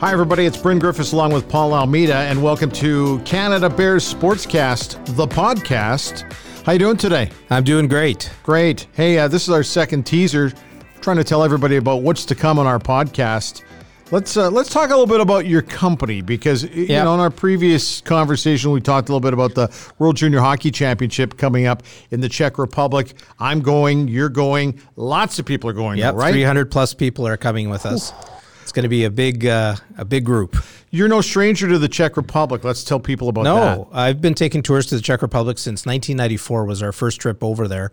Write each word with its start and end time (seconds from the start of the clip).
Hi, 0.00 0.12
everybody. 0.14 0.46
It's 0.46 0.56
Bryn 0.56 0.78
Griffiths 0.78 1.12
along 1.12 1.34
with 1.34 1.46
Paul 1.46 1.74
Almeida, 1.74 2.14
and 2.14 2.42
welcome 2.42 2.70
to 2.70 3.18
Canada 3.26 3.68
Bears 3.68 4.14
Sportscast, 4.14 5.14
the 5.14 5.26
podcast. 5.26 6.22
How 6.64 6.72
you 6.72 6.78
doing 6.78 6.96
today? 6.96 7.30
I'm 7.50 7.64
doing 7.64 7.86
great. 7.86 8.32
Great. 8.42 8.86
Hey, 8.94 9.18
uh, 9.18 9.28
this 9.28 9.42
is 9.42 9.50
our 9.50 9.62
second 9.62 10.06
teaser, 10.06 10.54
trying 11.02 11.18
to 11.18 11.22
tell 11.22 11.44
everybody 11.44 11.76
about 11.76 12.00
what's 12.00 12.24
to 12.24 12.34
come 12.34 12.58
on 12.58 12.66
our 12.66 12.78
podcast. 12.78 13.62
Let's 14.10 14.38
uh, 14.38 14.48
let's 14.50 14.70
talk 14.70 14.88
a 14.88 14.94
little 14.94 15.06
bit 15.06 15.20
about 15.20 15.44
your 15.44 15.60
company 15.60 16.22
because 16.22 16.64
you 16.64 16.88
know 16.88 17.12
in 17.12 17.20
our 17.20 17.28
previous 17.28 18.00
conversation 18.00 18.70
we 18.70 18.80
talked 18.80 19.10
a 19.10 19.12
little 19.12 19.20
bit 19.20 19.34
about 19.34 19.54
the 19.54 19.70
World 19.98 20.16
Junior 20.16 20.40
Hockey 20.40 20.70
Championship 20.70 21.36
coming 21.36 21.66
up 21.66 21.82
in 22.10 22.22
the 22.22 22.28
Czech 22.30 22.56
Republic. 22.56 23.12
I'm 23.38 23.60
going, 23.60 24.08
you're 24.08 24.30
going, 24.30 24.80
lots 24.96 25.38
of 25.38 25.44
people 25.44 25.68
are 25.68 25.74
going. 25.74 25.98
Yeah, 25.98 26.12
right? 26.14 26.32
300 26.32 26.70
plus 26.70 26.94
people 26.94 27.26
are 27.26 27.36
coming 27.36 27.68
with 27.68 27.84
us. 27.84 28.14
It's 28.70 28.76
going 28.76 28.84
to 28.84 28.88
be 28.88 29.02
a 29.02 29.10
big, 29.10 29.46
uh, 29.46 29.74
a 29.98 30.04
big 30.04 30.24
group. 30.24 30.56
You're 30.90 31.08
no 31.08 31.22
stranger 31.22 31.66
to 31.66 31.76
the 31.76 31.88
Czech 31.88 32.16
Republic. 32.16 32.62
Let's 32.62 32.84
tell 32.84 33.00
people 33.00 33.28
about 33.28 33.42
that. 33.42 33.78
No, 33.78 33.88
I've 33.90 34.20
been 34.20 34.34
taking 34.34 34.62
tours 34.62 34.86
to 34.86 34.94
the 34.94 35.02
Czech 35.02 35.22
Republic 35.22 35.58
since 35.58 35.86
1994. 35.86 36.66
Was 36.66 36.80
our 36.80 36.92
first 36.92 37.20
trip 37.20 37.42
over 37.42 37.66
there, 37.66 37.90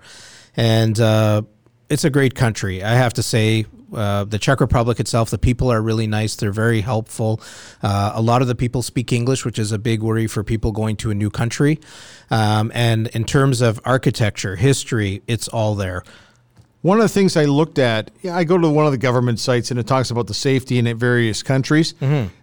and 0.56 1.00
uh, 1.00 1.42
it's 1.90 2.04
a 2.04 2.12
great 2.12 2.36
country. 2.36 2.84
I 2.84 2.94
have 2.94 3.12
to 3.14 3.24
say, 3.24 3.66
uh, 3.92 4.26
the 4.26 4.38
Czech 4.38 4.62
Republic 4.62 5.00
itself, 5.00 5.32
the 5.32 5.40
people 5.40 5.72
are 5.72 5.82
really 5.82 6.06
nice. 6.06 6.36
They're 6.36 6.52
very 6.52 6.82
helpful. 6.82 7.42
Uh, 7.82 8.12
a 8.14 8.22
lot 8.22 8.44
of 8.44 8.48
the 8.48 8.54
people 8.54 8.84
speak 8.84 9.12
English, 9.12 9.46
which 9.46 9.58
is 9.58 9.72
a 9.72 9.80
big 9.80 10.04
worry 10.04 10.28
for 10.28 10.44
people 10.44 10.72
going 10.72 10.96
to 10.98 11.10
a 11.10 11.16
new 11.16 11.32
country. 11.32 11.80
Um, 12.30 12.72
and 12.76 13.08
in 13.08 13.24
terms 13.24 13.62
of 13.62 13.82
architecture, 13.84 14.56
history, 14.58 15.24
it's 15.26 15.48
all 15.48 15.74
there. 15.74 16.04
One 16.82 17.00
of 17.00 17.04
the 17.04 17.10
things 17.10 17.36
I 17.36 17.46
looked 17.46 17.80
at, 17.80 18.12
I 18.32 18.44
go 18.44 18.58
to 18.58 18.70
one 18.70 18.86
of 18.86 18.92
the 18.92 18.98
government 18.98 19.40
sites 19.40 19.72
and 19.72 19.80
it 19.80 19.88
talks 19.88 20.12
about 20.12 20.28
the 20.28 20.34
safety 20.34 20.78
in 20.78 20.98
various 20.98 21.42
countries. 21.44 21.96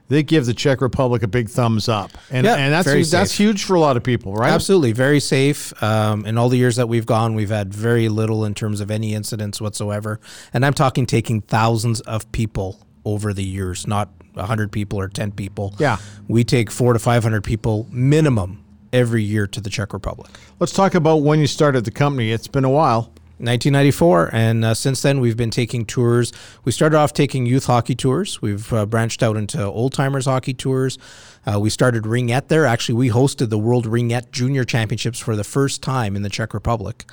They 0.09 0.23
give 0.23 0.45
the 0.45 0.55
Czech 0.55 0.81
Republic 0.83 1.23
a 1.23 1.29
big 1.29 1.49
thumbs 1.49 1.89
up, 1.89 2.11
and 2.31 2.45
Yeah, 2.45 2.57
and 2.57 2.73
that's 2.73 2.87
very 2.87 3.05
that's 3.05 3.33
huge 3.33 3.65
for 3.65 3.75
a 3.75 3.81
lot 3.81 3.97
of 3.97 4.03
people, 4.03 4.35
right? 4.35 4.53
Absolutely, 4.53 4.93
very 4.93 5.19
safe. 5.19 5.73
Um, 5.83 6.27
in 6.27 6.37
all 6.37 6.51
the 6.51 6.59
years 6.59 6.77
that 6.77 6.89
we've 6.89 7.07
gone, 7.07 7.35
we've 7.35 7.49
had 7.49 7.73
very 7.73 8.11
little 8.11 8.45
in 8.45 8.55
terms 8.55 8.83
of 8.83 8.91
any 8.91 9.15
incidents 9.15 9.63
whatsoever. 9.63 10.21
And 10.53 10.67
I'm 10.67 10.75
talking 10.75 11.07
taking 11.07 11.41
thousands 11.41 12.01
of 12.03 12.31
people 12.33 12.87
over 13.07 13.33
the 13.33 13.45
years, 13.45 13.87
not 13.87 14.11
100 14.35 14.71
people 14.73 15.01
or 15.01 15.09
10 15.09 15.33
people. 15.33 15.75
Yeah. 15.79 15.97
We 16.29 16.45
take 16.45 16.71
four 16.71 16.93
to 16.93 16.99
500 16.99 17.43
people 17.43 17.87
minimum 17.91 18.63
every 18.93 19.23
year 19.23 19.47
to 19.47 19.61
the 19.61 19.71
Czech 19.71 19.93
Republic. 19.93 20.31
Let's 20.61 20.73
talk 20.73 20.95
about 20.95 21.17
when 21.23 21.41
you 21.41 21.47
started 21.47 21.85
the 21.85 21.91
company. 21.91 22.31
It's 22.31 22.49
been 22.49 22.65
a 22.65 22.71
while. 22.71 23.11
1994, 23.39 24.31
and 24.33 24.65
uh, 24.65 24.75
since 24.75 25.03
then 25.03 25.21
we've 25.21 25.37
been 25.37 25.51
taking 25.51 25.85
tours. 25.85 26.33
We 26.65 26.73
started 26.73 26.97
off 26.97 27.13
taking 27.13 27.47
youth 27.47 27.67
hockey 27.67 27.95
tours. 27.95 28.41
We've 28.41 28.73
uh, 28.73 28.87
branched 28.87 29.23
out 29.23 29.37
into 29.37 29.65
old 29.65 29.93
timers 29.93 30.27
hockey 30.27 30.55
tours. 30.55 30.99
Uh, 31.47 31.59
we 31.61 31.69
started 31.69 32.05
Ringette 32.05 32.49
there. 32.49 32.65
Actually, 32.65 32.95
we 32.95 33.11
hosted 33.11 33.51
the 33.51 33.59
World 33.59 33.87
Ringette 33.87 34.31
Junior 34.31 34.65
Championships 34.65 35.19
for 35.19 35.37
the 35.37 35.45
first 35.45 35.83
time 35.83 36.17
in 36.17 36.23
the 36.23 36.31
Czech 36.31 36.55
Republic 36.55 37.05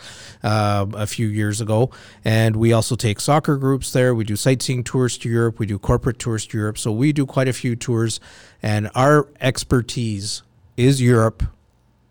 uh, 0.44 0.86
a 0.94 1.08
few 1.08 1.28
years 1.28 1.60
ago. 1.60 1.92
And 2.24 2.56
we 2.56 2.72
also 2.72 2.96
take 2.96 3.20
soccer 3.20 3.58
groups 3.58 3.92
there. 3.92 4.16
We 4.16 4.24
do 4.24 4.36
sightseeing 4.36 4.84
tours 4.84 5.18
to 5.20 5.30
Europe. 5.30 5.60
We 5.60 5.66
do 5.66 5.78
corporate 5.78 6.20
tours 6.20 6.46
to 6.48 6.58
Europe. 6.58 6.78
So 6.78 6.92
we 6.92 7.12
do 7.12 7.26
quite 7.26 7.48
a 7.48 7.54
few 7.54 7.76
tours, 7.76 8.20
and 8.62 8.90
our 8.96 9.28
expertise 9.42 10.44
is 10.78 11.02
Europe 11.02 11.44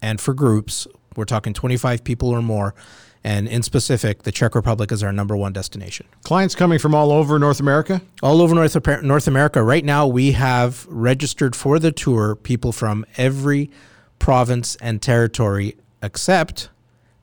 and 0.02 0.20
for 0.20 0.34
groups, 0.34 0.86
we're 1.16 1.24
talking 1.24 1.52
25 1.52 2.04
people 2.04 2.30
or 2.30 2.42
more. 2.42 2.74
And 3.22 3.46
in 3.46 3.62
specific, 3.62 4.22
the 4.22 4.32
Czech 4.32 4.54
Republic 4.54 4.90
is 4.90 5.02
our 5.02 5.12
number 5.12 5.36
one 5.36 5.52
destination. 5.52 6.06
Clients 6.24 6.54
coming 6.54 6.78
from 6.78 6.94
all 6.94 7.12
over 7.12 7.38
North 7.38 7.60
America. 7.60 8.00
All 8.22 8.40
over 8.40 8.54
North, 8.54 9.02
North 9.02 9.28
America, 9.28 9.62
right 9.62 9.84
now, 9.84 10.06
we 10.06 10.32
have 10.32 10.86
registered 10.88 11.54
for 11.54 11.78
the 11.78 11.92
tour 11.92 12.34
people 12.34 12.72
from 12.72 13.04
every 13.18 13.70
province 14.18 14.76
and 14.76 15.02
territory 15.02 15.76
except 16.02 16.70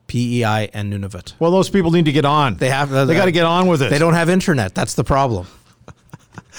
PEI 0.08 0.70
and 0.74 0.94
Nunavut. 0.94 1.34
Well, 1.40 1.52
those 1.52 1.70
people 1.70 1.92
need 1.92 2.06
to 2.06 2.12
get 2.12 2.26
on. 2.26 2.58
They 2.58 2.70
have 2.70 2.94
uh, 2.94 3.06
They 3.06 3.16
got 3.16 3.26
to 3.26 3.32
get 3.32 3.46
on 3.46 3.68
with 3.68 3.82
it. 3.82 3.90
They 3.90 4.00
don't 4.00 4.14
have 4.14 4.30
internet. 4.30 4.76
That's 4.76 4.94
the 4.94 5.04
problem. 5.04 5.48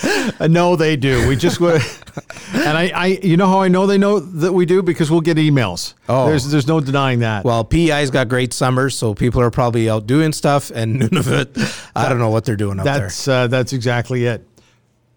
Uh, 0.40 0.46
no, 0.46 0.76
they 0.76 0.94
do. 0.94 1.26
We 1.26 1.34
just 1.34 1.58
would. 1.58 1.82
and 2.52 2.78
I, 2.78 2.92
I, 2.94 3.06
you 3.22 3.36
know 3.36 3.46
how 3.48 3.60
I 3.60 3.68
know 3.68 3.86
they 3.86 3.98
know 3.98 4.20
that 4.20 4.52
we 4.52 4.66
do 4.66 4.82
because 4.82 5.10
we'll 5.10 5.20
get 5.22 5.36
emails. 5.36 5.94
Oh. 6.08 6.26
there's 6.26 6.48
there's 6.50 6.66
no 6.66 6.80
denying 6.80 7.20
that. 7.20 7.44
Well, 7.44 7.64
PEI's 7.64 8.10
got 8.10 8.28
great 8.28 8.52
summers, 8.52 8.96
so 8.96 9.14
people 9.14 9.40
are 9.40 9.50
probably 9.50 9.90
out 9.90 10.06
doing 10.06 10.32
stuff, 10.32 10.70
and 10.70 11.00
Nunavut, 11.00 11.90
I 11.96 12.08
don't 12.08 12.18
know 12.18 12.30
what 12.30 12.44
they're 12.44 12.56
doing 12.56 12.78
up 12.78 12.84
there. 12.84 13.00
That's 13.00 13.26
uh, 13.26 13.46
that's 13.48 13.72
exactly 13.72 14.26
it. 14.26 14.46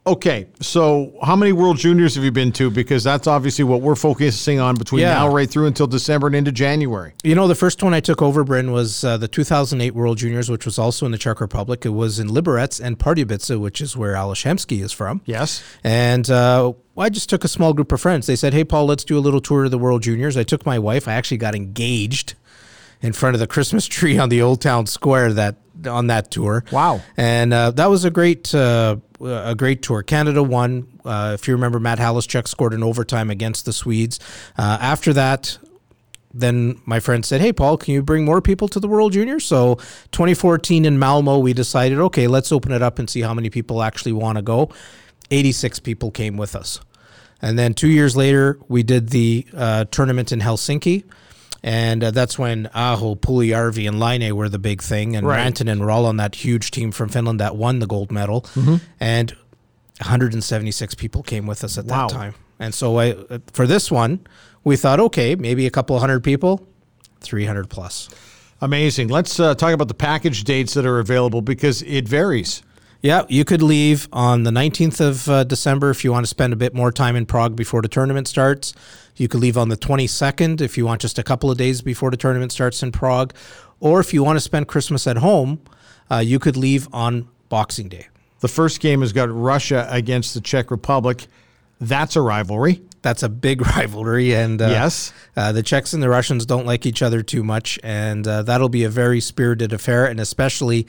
Okay, 0.07 0.47
so 0.59 1.13
how 1.21 1.35
many 1.35 1.51
World 1.51 1.77
Juniors 1.77 2.15
have 2.15 2.23
you 2.23 2.31
been 2.31 2.51
to? 2.53 2.71
Because 2.71 3.03
that's 3.03 3.27
obviously 3.27 3.63
what 3.63 3.81
we're 3.81 3.93
focusing 3.95 4.59
on 4.59 4.75
between 4.75 5.01
Yeah. 5.03 5.13
now 5.13 5.27
right 5.29 5.47
through 5.47 5.67
until 5.67 5.85
December 5.85 6.25
and 6.25 6.35
into 6.35 6.51
January. 6.51 7.13
You 7.23 7.35
know, 7.35 7.47
the 7.47 7.53
first 7.53 7.83
one 7.83 7.93
I 7.93 7.99
took 7.99 8.19
over, 8.19 8.43
Bryn, 8.43 8.71
was 8.71 9.03
uh, 9.03 9.17
the 9.17 9.27
2008 9.27 9.93
World 9.93 10.17
Juniors, 10.17 10.49
which 10.49 10.65
was 10.65 10.79
also 10.79 11.05
in 11.05 11.11
the 11.11 11.19
Czech 11.19 11.39
Republic. 11.39 11.85
It 11.85 11.89
was 11.89 12.17
in 12.17 12.29
Liberec 12.29 12.81
and 12.83 12.97
Pardubice, 12.97 13.59
which 13.59 13.79
is 13.79 13.95
where 13.95 14.15
Ales 14.15 14.41
Hemsky 14.43 14.81
is 14.83 14.91
from. 14.91 15.21
Yes. 15.25 15.61
And 15.83 16.27
uh, 16.31 16.73
I 16.97 17.09
just 17.09 17.29
took 17.29 17.43
a 17.43 17.47
small 17.47 17.73
group 17.73 17.91
of 17.91 18.01
friends. 18.01 18.25
They 18.25 18.35
said, 18.35 18.55
"Hey, 18.55 18.63
Paul, 18.63 18.87
let's 18.87 19.03
do 19.03 19.19
a 19.19 19.21
little 19.21 19.41
tour 19.41 19.65
of 19.65 19.71
the 19.71 19.77
World 19.77 20.01
Juniors." 20.01 20.35
I 20.35 20.41
took 20.43 20.65
my 20.65 20.79
wife. 20.79 21.07
I 21.07 21.13
actually 21.13 21.37
got 21.37 21.53
engaged 21.53 22.33
in 23.03 23.13
front 23.13 23.35
of 23.35 23.39
the 23.39 23.47
Christmas 23.47 23.85
tree 23.85 24.17
on 24.17 24.29
the 24.29 24.41
Old 24.41 24.61
Town 24.61 24.87
Square 24.87 25.33
that 25.33 25.57
on 25.87 26.07
that 26.07 26.31
tour. 26.31 26.63
Wow. 26.71 27.01
And 27.17 27.53
uh, 27.53 27.71
that 27.71 27.89
was 27.89 28.05
a 28.05 28.11
great 28.11 28.53
uh, 28.53 28.97
a 29.21 29.55
great 29.55 29.81
tour. 29.81 30.03
Canada 30.03 30.43
won. 30.43 30.87
Uh, 31.05 31.31
if 31.33 31.47
you 31.47 31.53
remember, 31.53 31.79
Matt 31.79 31.99
Halischuk 31.99 32.47
scored 32.47 32.73
in 32.73 32.83
overtime 32.83 33.29
against 33.29 33.65
the 33.65 33.73
Swedes. 33.73 34.19
Uh, 34.57 34.77
after 34.81 35.13
that, 35.13 35.57
then 36.33 36.79
my 36.85 36.99
friend 36.99 37.25
said, 37.25 37.41
"Hey, 37.41 37.53
Paul, 37.53 37.77
can 37.77 37.93
you 37.93 38.01
bring 38.01 38.25
more 38.25 38.41
people 38.41 38.67
to 38.69 38.79
the 38.79 38.87
World 38.87 39.13
Junior?" 39.13 39.39
So, 39.39 39.75
2014 40.11 40.85
in 40.85 40.97
Malmo, 40.97 41.37
we 41.39 41.53
decided, 41.53 41.99
okay, 41.99 42.27
let's 42.27 42.51
open 42.51 42.71
it 42.71 42.81
up 42.81 42.99
and 42.99 43.09
see 43.09 43.21
how 43.21 43.33
many 43.33 43.49
people 43.49 43.83
actually 43.83 44.13
want 44.13 44.37
to 44.37 44.41
go. 44.41 44.69
86 45.29 45.79
people 45.79 46.11
came 46.11 46.37
with 46.37 46.55
us, 46.55 46.79
and 47.41 47.57
then 47.57 47.73
two 47.73 47.87
years 47.87 48.15
later, 48.15 48.59
we 48.67 48.83
did 48.83 49.09
the 49.09 49.45
uh, 49.55 49.85
tournament 49.85 50.31
in 50.31 50.39
Helsinki. 50.39 51.03
And 51.63 52.03
uh, 52.03 52.09
that's 52.11 52.39
when 52.39 52.69
Aho, 52.73 53.15
Puljujarvi, 53.15 53.87
and 53.87 53.99
Laine 53.99 54.35
were 54.35 54.49
the 54.49 54.57
big 54.59 54.81
thing, 54.81 55.15
and 55.15 55.27
Right. 55.27 55.39
Rantanen 55.53 55.79
were 55.79 55.91
all 55.91 56.05
on 56.07 56.17
that 56.17 56.33
huge 56.35 56.71
team 56.71 56.91
from 56.91 57.09
Finland 57.09 57.39
that 57.39 57.55
won 57.55 57.79
the 57.79 57.85
gold 57.87 58.11
medal. 58.11 58.45
And 58.99 59.35
176 59.99 60.95
people 60.95 61.21
came 61.23 61.45
with 61.45 61.63
us 61.63 61.77
at 61.77 61.85
Wow. 61.85 62.07
that 62.07 62.13
time. 62.15 62.33
And 62.59 62.73
so 62.73 62.97
I, 62.99 63.11
uh, 63.11 63.39
for 63.53 63.67
this 63.67 63.91
one, 63.91 64.19
we 64.63 64.75
thought, 64.75 64.99
okay, 64.99 65.35
maybe 65.35 65.65
a 65.65 65.71
couple 65.71 65.97
hundred 65.99 66.23
people, 66.23 66.65
300 67.21 67.69
plus. 67.69 68.09
Amazing. 68.61 69.07
Let's 69.09 69.39
uh, 69.39 69.55
talk 69.55 69.73
about 69.73 69.87
the 69.87 69.93
package 69.95 70.43
dates 70.43 70.73
that 70.75 70.85
are 70.85 70.99
available 70.99 71.41
because 71.41 71.81
it 71.83 72.07
varies. 72.07 72.61
Yeah, 73.01 73.23
you 73.29 73.45
could 73.45 73.63
leave 73.63 74.07
on 74.13 74.43
the 74.43 74.51
19th 74.51 75.01
of 75.01 75.27
uh, 75.29 75.43
December 75.43 75.89
if 75.89 76.03
you 76.03 76.11
want 76.11 76.23
to 76.23 76.29
spend 76.29 76.53
a 76.53 76.55
bit 76.55 76.75
more 76.75 76.91
time 76.91 77.15
in 77.15 77.25
Prague 77.25 77.55
before 77.55 77.81
the 77.81 77.87
tournament 77.87 78.27
starts. 78.27 78.73
You 79.15 79.27
could 79.27 79.39
leave 79.39 79.57
on 79.57 79.69
the 79.69 79.77
22nd 79.77 80.61
if 80.61 80.77
you 80.77 80.85
want 80.85 81.01
just 81.01 81.17
a 81.17 81.23
couple 81.23 81.49
of 81.49 81.57
days 81.57 81.81
before 81.81 82.11
the 82.11 82.17
tournament 82.17 82.51
starts 82.51 82.83
in 82.83 82.91
Prague. 82.91 83.33
Or 83.79 83.99
if 83.99 84.13
you 84.13 84.23
want 84.23 84.35
to 84.37 84.41
spend 84.41 84.67
Christmas 84.67 85.07
at 85.07 85.17
home, 85.17 85.61
uh, 86.11 86.17
you 86.17 86.37
could 86.37 86.55
leave 86.55 86.87
on 86.93 87.27
Boxing 87.49 87.89
Day. 87.89 88.07
The 88.41 88.47
first 88.47 88.79
game 88.79 89.01
has 89.01 89.13
got 89.13 89.29
Russia 89.31 89.87
against 89.89 90.35
the 90.35 90.41
Czech 90.41 90.69
Republic. 90.69 91.25
That's 91.79 92.15
a 92.15 92.21
rivalry. 92.21 92.83
That's 93.01 93.23
a 93.23 93.29
big 93.29 93.65
rivalry, 93.77 94.35
and 94.35 94.61
uh, 94.61 94.67
Yes. 94.67 95.11
uh, 95.35 95.51
the 95.51 95.63
Czechs 95.63 95.93
and 95.93 96.03
the 96.03 96.09
Russians 96.09 96.45
don't 96.45 96.67
like 96.67 96.85
each 96.85 97.01
other 97.01 97.23
too 97.23 97.43
much, 97.43 97.79
and 97.83 98.27
uh, 98.27 98.43
that'll 98.43 98.69
be 98.69 98.83
a 98.83 98.89
very 98.89 99.19
spirited 99.19 99.73
affair, 99.73 100.05
and 100.05 100.19
especially 100.19 100.85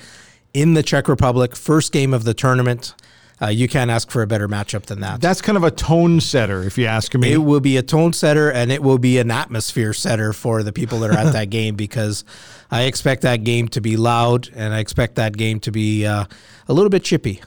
in 0.55 0.75
the 0.75 0.83
Czech 0.83 1.09
Republic, 1.09 1.57
first 1.57 1.93
game 1.93 2.13
of 2.15 2.25
the 2.25 2.35
tournament. 2.35 2.95
Uh, 3.41 3.49
you 3.49 3.67
can't 3.67 3.91
ask 3.91 4.11
for 4.11 4.23
a 4.23 4.27
better 4.27 4.47
matchup 4.47 4.85
than 4.85 5.01
that. 5.01 5.21
That's 5.21 5.41
kind 5.41 5.57
of 5.57 5.65
a 5.65 5.71
tone 5.71 6.21
setter, 6.21 6.63
if 6.63 6.79
you 6.79 6.87
ask 6.87 7.13
me. 7.17 7.33
It 7.33 7.39
will 7.39 7.59
be 7.59 7.77
a 7.77 7.83
tone 7.83 8.13
setter 8.13 8.53
and 8.53 8.71
it 8.71 8.83
will 8.83 8.99
be 8.99 9.19
an 9.19 9.33
atmosphere 9.33 9.93
setter 9.93 10.33
for 10.33 10.63
the 10.63 10.73
people 10.73 11.01
that 11.01 11.11
are 11.11 11.19
at 11.19 11.33
that 11.33 11.51
game 11.51 11.75
because 11.75 12.25
I 12.71 12.83
expect 12.83 13.23
that 13.23 13.43
game 13.43 13.67
to 13.69 13.81
be 13.81 13.97
loud 13.97 14.49
and 14.55 14.73
I 14.73 14.79
expect 14.79 15.17
that 15.17 15.37
game 15.37 15.59
to 15.61 15.73
be 15.73 16.07
uh, 16.07 16.27
a 16.69 16.73
little 16.73 16.91
bit 16.91 17.03
chippy. 17.03 17.43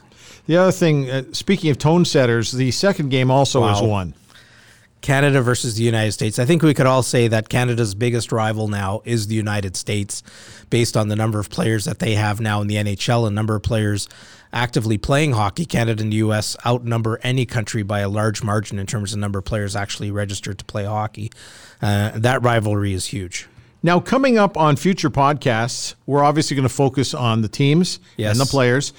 the 0.46 0.58
other 0.58 0.72
thing, 0.72 1.08
uh, 1.08 1.22
speaking 1.32 1.70
of 1.70 1.78
tone 1.78 2.04
setters, 2.04 2.52
the 2.52 2.70
second 2.72 3.08
game 3.08 3.30
also 3.30 3.66
is 3.68 3.80
one. 3.80 4.12
Canada 5.06 5.40
versus 5.40 5.76
the 5.76 5.84
United 5.84 6.10
States. 6.10 6.40
I 6.40 6.44
think 6.44 6.62
we 6.64 6.74
could 6.74 6.84
all 6.86 7.04
say 7.04 7.28
that 7.28 7.48
Canada's 7.48 7.94
biggest 7.94 8.32
rival 8.32 8.66
now 8.66 9.02
is 9.04 9.28
the 9.28 9.36
United 9.36 9.76
States, 9.76 10.20
based 10.68 10.96
on 10.96 11.06
the 11.06 11.14
number 11.14 11.38
of 11.38 11.48
players 11.48 11.84
that 11.84 12.00
they 12.00 12.14
have 12.16 12.40
now 12.40 12.60
in 12.60 12.66
the 12.66 12.74
NHL, 12.74 13.24
a 13.24 13.30
number 13.30 13.54
of 13.54 13.62
players 13.62 14.08
actively 14.52 14.98
playing 14.98 15.32
hockey. 15.34 15.64
Canada 15.64 16.02
and 16.02 16.10
the 16.12 16.16
U.S. 16.16 16.56
outnumber 16.66 17.20
any 17.22 17.46
country 17.46 17.84
by 17.84 18.00
a 18.00 18.08
large 18.08 18.42
margin 18.42 18.80
in 18.80 18.86
terms 18.86 19.12
of 19.12 19.20
number 19.20 19.38
of 19.38 19.44
players 19.44 19.76
actually 19.76 20.10
registered 20.10 20.58
to 20.58 20.64
play 20.64 20.84
hockey. 20.84 21.30
Uh, 21.80 22.10
that 22.16 22.42
rivalry 22.42 22.92
is 22.92 23.06
huge. 23.06 23.46
Now, 23.84 24.00
coming 24.00 24.38
up 24.38 24.56
on 24.56 24.74
future 24.74 25.10
podcasts, 25.10 25.94
we're 26.06 26.24
obviously 26.24 26.56
going 26.56 26.68
to 26.68 26.74
focus 26.74 27.14
on 27.14 27.42
the 27.42 27.48
teams 27.48 28.00
Yes. 28.16 28.32
and 28.32 28.40
the 28.40 28.50
players, 28.50 28.92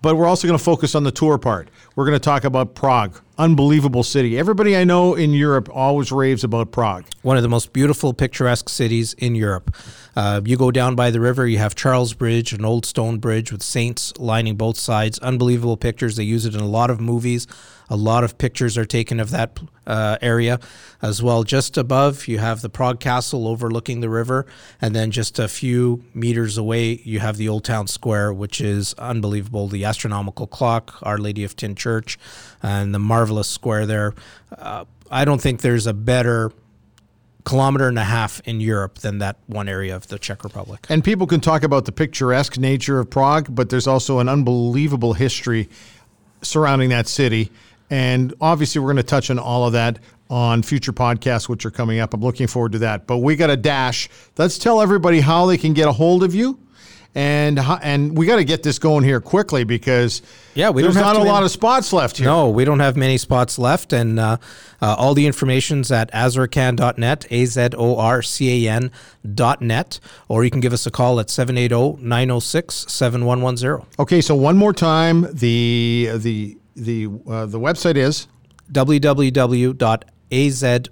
but 0.00 0.16
we're 0.16 0.26
also 0.26 0.48
going 0.48 0.58
to 0.58 0.64
focus 0.64 0.96
on 0.96 1.04
the 1.04 1.12
tour 1.12 1.38
part. 1.38 1.68
We're 1.94 2.06
going 2.06 2.18
to 2.18 2.24
talk 2.24 2.42
about 2.42 2.74
Prague, 2.74 3.20
unbelievable 3.42 4.04
city. 4.04 4.38
Everybody 4.38 4.76
I 4.76 4.84
know 4.84 5.14
in 5.14 5.32
Europe 5.32 5.68
always 5.72 6.12
raves 6.12 6.44
about 6.44 6.70
Prague. 6.70 7.04
One 7.22 7.36
of 7.36 7.42
the 7.42 7.48
most 7.48 7.72
beautiful, 7.72 8.14
picturesque 8.14 8.68
cities 8.68 9.14
in 9.14 9.34
Europe. 9.34 9.74
Uh, 10.14 10.40
you 10.44 10.56
go 10.56 10.70
down 10.70 10.94
by 10.94 11.10
the 11.10 11.18
river, 11.18 11.46
you 11.46 11.58
have 11.58 11.74
Charles 11.74 12.14
Bridge, 12.14 12.52
an 12.52 12.64
old 12.64 12.86
stone 12.86 13.18
bridge 13.18 13.50
with 13.50 13.62
saints 13.62 14.12
lining 14.16 14.54
both 14.54 14.76
sides. 14.76 15.18
Unbelievable 15.18 15.76
pictures. 15.76 16.14
They 16.14 16.22
use 16.22 16.46
it 16.46 16.54
in 16.54 16.60
a 16.60 16.68
lot 16.68 16.88
of 16.88 17.00
movies. 17.00 17.48
A 17.90 17.96
lot 17.96 18.24
of 18.24 18.38
pictures 18.38 18.78
are 18.78 18.86
taken 18.86 19.20
of 19.20 19.30
that 19.30 19.58
uh, 19.86 20.16
area 20.22 20.58
as 21.02 21.22
well. 21.22 21.42
Just 21.42 21.76
above, 21.76 22.26
you 22.28 22.38
have 22.38 22.62
the 22.62 22.70
Prague 22.70 23.00
Castle 23.00 23.46
overlooking 23.48 24.00
the 24.00 24.08
river. 24.08 24.46
And 24.80 24.94
then 24.94 25.10
just 25.10 25.38
a 25.38 25.48
few 25.48 26.02
meters 26.14 26.56
away, 26.56 27.02
you 27.04 27.20
have 27.20 27.36
the 27.36 27.48
Old 27.48 27.64
Town 27.64 27.86
Square, 27.86 28.34
which 28.34 28.60
is 28.60 28.94
unbelievable. 28.94 29.68
The 29.68 29.84
astronomical 29.84 30.46
clock, 30.46 30.98
Our 31.02 31.18
Lady 31.18 31.44
of 31.44 31.56
Tyn 31.56 31.74
Church, 31.74 32.18
and 32.62 32.94
the 32.94 32.98
marvelous 32.98 33.31
square 33.40 33.86
there. 33.86 34.14
Uh, 34.56 34.84
I 35.10 35.24
don't 35.24 35.40
think 35.40 35.60
there's 35.60 35.86
a 35.86 35.92
better 35.92 36.52
kilometer 37.44 37.88
and 37.88 37.98
a 37.98 38.04
half 38.04 38.40
in 38.44 38.60
Europe 38.60 38.98
than 38.98 39.18
that 39.18 39.36
one 39.46 39.68
area 39.68 39.94
of 39.96 40.06
the 40.08 40.18
Czech 40.18 40.44
Republic. 40.44 40.86
And 40.88 41.02
people 41.02 41.26
can 41.26 41.40
talk 41.40 41.62
about 41.62 41.84
the 41.84 41.92
picturesque 41.92 42.58
nature 42.58 43.00
of 43.00 43.10
Prague, 43.10 43.54
but 43.54 43.68
there's 43.68 43.86
also 43.86 44.20
an 44.20 44.28
unbelievable 44.28 45.12
history 45.12 45.68
surrounding 46.42 46.90
that 46.90 47.08
city. 47.08 47.50
And 47.90 48.32
obviously, 48.40 48.80
we're 48.80 48.92
going 48.92 48.96
to 48.96 49.02
touch 49.02 49.30
on 49.30 49.38
all 49.38 49.66
of 49.66 49.72
that 49.72 49.98
on 50.30 50.62
future 50.62 50.92
podcasts, 50.92 51.48
which 51.48 51.66
are 51.66 51.70
coming 51.70 51.98
up. 51.98 52.14
I'm 52.14 52.22
looking 52.22 52.46
forward 52.46 52.72
to 52.72 52.78
that. 52.78 53.06
But 53.06 53.18
we 53.18 53.36
got 53.36 53.50
a 53.50 53.56
dash. 53.56 54.08
Let's 54.38 54.56
tell 54.56 54.80
everybody 54.80 55.20
how 55.20 55.44
they 55.46 55.58
can 55.58 55.74
get 55.74 55.88
a 55.88 55.92
hold 55.92 56.22
of 56.22 56.34
you 56.34 56.58
and 57.14 57.58
and 57.58 58.16
we 58.16 58.24
got 58.26 58.36
to 58.36 58.44
get 58.44 58.62
this 58.62 58.78
going 58.78 59.04
here 59.04 59.20
quickly 59.20 59.64
because 59.64 60.22
yeah, 60.54 60.70
we 60.70 60.80
there's 60.82 60.94
don't 60.94 61.02
not 61.02 61.16
a 61.16 61.18
many, 61.18 61.30
lot 61.30 61.42
of 61.42 61.50
spots 61.50 61.92
left 61.92 62.16
here. 62.16 62.24
No, 62.26 62.48
we 62.48 62.64
don't 62.64 62.80
have 62.80 62.96
many 62.96 63.18
spots 63.18 63.58
left, 63.58 63.92
and 63.92 64.18
uh, 64.18 64.38
uh, 64.80 64.94
all 64.98 65.12
the 65.12 65.26
information's 65.26 65.92
at 65.92 66.10
azorcan.net, 66.12 67.26
a 67.30 67.44
z 67.44 67.68
o 67.76 67.98
r 67.98 68.22
c 68.22 68.66
a 68.66 68.72
n 68.72 68.90
dot 69.34 69.60
net, 69.60 70.00
or 70.28 70.42
you 70.44 70.50
can 70.50 70.60
give 70.60 70.72
us 70.72 70.86
a 70.86 70.90
call 70.90 71.20
at 71.20 71.26
780-906-7110. 71.26 73.84
Okay, 73.98 74.22
so 74.22 74.34
one 74.34 74.56
more 74.56 74.72
time, 74.72 75.26
the 75.32 76.12
the 76.16 76.56
the 76.74 77.08
uh, 77.28 77.44
the 77.46 77.60
website 77.60 77.96
is 77.96 78.26
www 78.72 80.02
a-Z-O-R-C-A-N.net, 80.32 80.88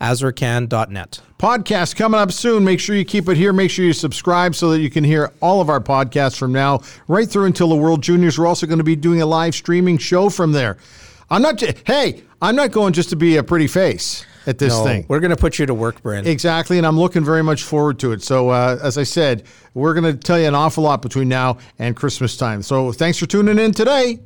azorcan.net. 0.00 1.20
Podcast 1.38 1.96
coming 1.96 2.18
up 2.18 2.32
soon. 2.32 2.64
Make 2.64 2.80
sure 2.80 2.96
you 2.96 3.04
keep 3.04 3.28
it 3.28 3.36
here. 3.36 3.52
Make 3.52 3.70
sure 3.70 3.84
you 3.84 3.92
subscribe 3.92 4.54
so 4.54 4.70
that 4.70 4.80
you 4.80 4.90
can 4.90 5.04
hear 5.04 5.30
all 5.40 5.60
of 5.60 5.68
our 5.68 5.80
podcasts 5.80 6.36
from 6.36 6.52
now 6.52 6.80
right 7.06 7.28
through 7.28 7.44
until 7.44 7.68
the 7.68 7.76
World 7.76 8.02
Juniors. 8.02 8.38
We're 8.38 8.46
also 8.46 8.66
going 8.66 8.78
to 8.78 8.84
be 8.84 8.96
doing 8.96 9.20
a 9.22 9.26
live 9.26 9.54
streaming 9.54 9.98
show 9.98 10.30
from 10.30 10.52
there. 10.52 10.78
I'm 11.30 11.42
not, 11.42 11.60
hey, 11.86 12.22
I'm 12.40 12.56
not 12.56 12.72
going 12.72 12.94
just 12.94 13.10
to 13.10 13.16
be 13.16 13.36
a 13.36 13.42
pretty 13.42 13.66
face 13.66 14.24
at 14.46 14.58
this 14.58 14.72
no, 14.72 14.84
thing. 14.84 15.04
We're 15.08 15.20
going 15.20 15.30
to 15.30 15.36
put 15.36 15.58
you 15.58 15.66
to 15.66 15.74
work, 15.74 16.02
Brent. 16.02 16.26
Exactly, 16.26 16.78
and 16.78 16.86
I'm 16.86 16.98
looking 16.98 17.24
very 17.24 17.42
much 17.42 17.64
forward 17.64 17.98
to 17.98 18.12
it. 18.12 18.22
So, 18.22 18.48
uh, 18.48 18.78
as 18.82 18.96
I 18.96 19.02
said, 19.02 19.42
we're 19.74 19.92
going 19.92 20.04
to 20.04 20.14
tell 20.14 20.38
you 20.38 20.46
an 20.46 20.54
awful 20.54 20.84
lot 20.84 21.02
between 21.02 21.28
now 21.28 21.58
and 21.78 21.96
Christmas 21.96 22.36
time. 22.36 22.62
So, 22.62 22.92
thanks 22.92 23.18
for 23.18 23.26
tuning 23.26 23.58
in 23.58 23.72
today. 23.72 24.20